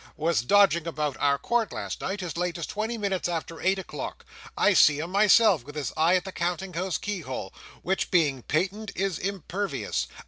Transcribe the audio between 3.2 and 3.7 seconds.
after